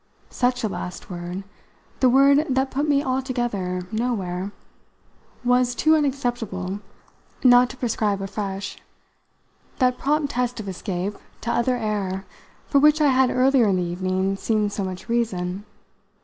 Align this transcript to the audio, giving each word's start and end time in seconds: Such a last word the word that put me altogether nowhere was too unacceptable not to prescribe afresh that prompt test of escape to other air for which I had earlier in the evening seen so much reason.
Such 0.31 0.63
a 0.63 0.67
last 0.67 1.11
word 1.11 1.43
the 1.99 2.09
word 2.09 2.47
that 2.49 2.71
put 2.71 2.89
me 2.89 3.03
altogether 3.03 3.83
nowhere 3.91 4.51
was 5.43 5.75
too 5.75 5.95
unacceptable 5.95 6.79
not 7.43 7.69
to 7.69 7.77
prescribe 7.77 8.19
afresh 8.19 8.79
that 9.77 9.99
prompt 9.99 10.31
test 10.31 10.59
of 10.59 10.67
escape 10.67 11.15
to 11.41 11.51
other 11.51 11.75
air 11.77 12.25
for 12.65 12.79
which 12.79 12.99
I 12.99 13.09
had 13.09 13.29
earlier 13.29 13.67
in 13.67 13.75
the 13.75 13.83
evening 13.83 14.37
seen 14.37 14.71
so 14.71 14.83
much 14.83 15.07
reason. 15.07 15.65